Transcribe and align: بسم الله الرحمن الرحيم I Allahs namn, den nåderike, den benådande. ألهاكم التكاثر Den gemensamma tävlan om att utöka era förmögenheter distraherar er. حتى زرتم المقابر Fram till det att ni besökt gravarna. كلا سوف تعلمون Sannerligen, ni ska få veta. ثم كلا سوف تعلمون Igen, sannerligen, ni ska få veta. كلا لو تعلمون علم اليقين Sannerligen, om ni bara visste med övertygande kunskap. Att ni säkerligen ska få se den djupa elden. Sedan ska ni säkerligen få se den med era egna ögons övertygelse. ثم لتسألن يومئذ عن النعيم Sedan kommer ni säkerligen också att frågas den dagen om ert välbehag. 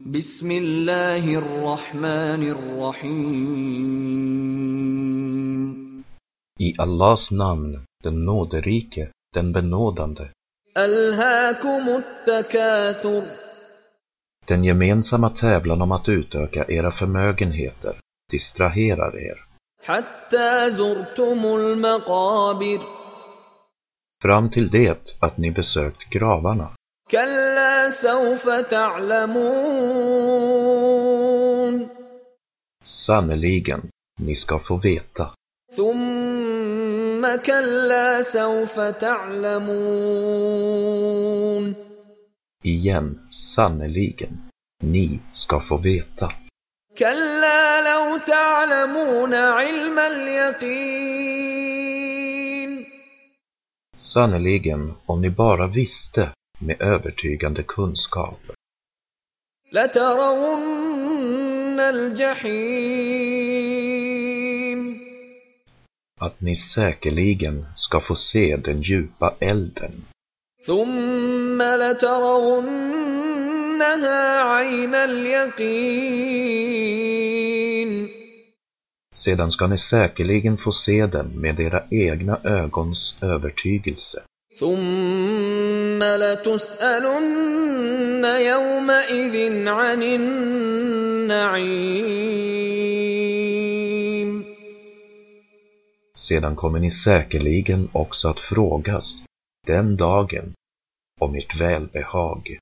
بسم 0.00 0.51
الله 0.51 1.35
الرحمن 1.35 2.43
الرحيم 2.51 3.81
I 6.59 6.73
Allahs 6.77 7.31
namn, 7.31 7.85
den 8.03 8.25
nåderike, 8.25 9.11
den 9.35 9.51
benådande. 9.53 10.29
ألهاكم 10.77 12.01
التكاثر 12.03 13.23
Den 14.47 14.63
gemensamma 14.63 15.29
tävlan 15.29 15.81
om 15.81 15.91
att 15.91 16.09
utöka 16.09 16.65
era 16.67 16.91
förmögenheter 16.91 17.95
distraherar 18.31 19.17
er. 19.19 19.45
حتى 19.83 20.69
زرتم 20.69 21.45
المقابر 21.45 22.79
Fram 24.21 24.49
till 24.49 24.69
det 24.69 25.15
att 25.19 25.37
ni 25.37 25.51
besökt 25.51 26.09
gravarna. 26.09 26.69
كلا 27.10 27.90
سوف 27.90 28.48
تعلمون 30.46 31.88
Sannerligen, 33.06 33.80
ni 34.20 34.34
ska 34.36 34.58
få 34.58 34.76
veta. 34.76 35.34
ثم 35.76 37.36
كلا 37.46 38.22
سوف 38.22 38.80
تعلمون 40.36 41.74
Igen, 42.64 43.18
sannerligen, 43.30 44.50
ni 44.82 45.20
ska 45.32 45.60
få 45.60 45.76
veta. 45.76 46.32
كلا 46.98 47.80
لو 47.80 48.18
تعلمون 48.26 49.34
علم 49.34 49.98
اليقين 51.26 52.86
Sannerligen, 53.96 54.94
om 55.06 55.20
ni 55.20 55.30
bara 55.30 55.66
visste 55.66 56.32
med 56.61 56.81
övertygande 56.81 57.63
kunskap. 57.63 58.39
Att 66.19 66.41
ni 66.41 66.55
säkerligen 66.55 67.65
ska 67.75 67.99
få 67.99 68.15
se 68.15 68.57
den 68.57 68.81
djupa 68.81 69.35
elden. 69.39 70.05
Sedan 79.13 79.51
ska 79.51 79.67
ni 79.67 79.77
säkerligen 79.77 80.57
få 80.57 80.71
se 80.71 81.05
den 81.07 81.41
med 81.41 81.59
era 81.59 81.83
egna 81.89 82.39
ögons 82.43 83.15
övertygelse. 83.21 84.23
ثم 84.60 86.02
لتسألن 86.22 87.44
يومئذ 88.24 89.68
عن 89.68 90.02
النعيم 90.02 91.66
Sedan 96.28 96.56
kommer 96.56 96.78
ni 96.78 96.90
säkerligen 96.90 97.88
också 97.92 98.28
att 98.28 98.40
frågas 98.40 99.22
den 99.66 99.96
dagen 99.96 100.54
om 101.20 101.34
ert 101.34 101.60
välbehag. 101.60 102.58